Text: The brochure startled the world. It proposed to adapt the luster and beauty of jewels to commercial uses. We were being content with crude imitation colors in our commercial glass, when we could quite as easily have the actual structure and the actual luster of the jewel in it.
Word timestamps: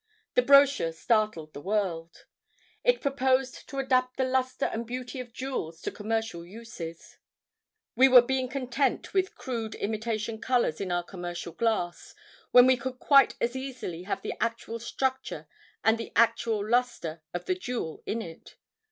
The 0.33 0.41
brochure 0.41 0.91
startled 0.93 1.53
the 1.53 1.61
world. 1.61 2.25
It 2.83 3.01
proposed 3.01 3.69
to 3.69 3.77
adapt 3.77 4.17
the 4.17 4.23
luster 4.23 4.65
and 4.65 4.87
beauty 4.87 5.19
of 5.19 5.31
jewels 5.31 5.79
to 5.81 5.91
commercial 5.91 6.43
uses. 6.43 7.19
We 7.95 8.07
were 8.09 8.23
being 8.23 8.49
content 8.49 9.13
with 9.13 9.35
crude 9.35 9.75
imitation 9.75 10.41
colors 10.41 10.81
in 10.81 10.91
our 10.91 11.03
commercial 11.03 11.53
glass, 11.53 12.15
when 12.49 12.65
we 12.65 12.77
could 12.77 12.97
quite 12.97 13.35
as 13.39 13.55
easily 13.55 14.01
have 14.01 14.23
the 14.23 14.33
actual 14.41 14.79
structure 14.79 15.47
and 15.83 15.99
the 15.99 16.11
actual 16.15 16.67
luster 16.67 17.21
of 17.31 17.45
the 17.45 17.53
jewel 17.53 18.01
in 18.07 18.23
it. 18.23 18.55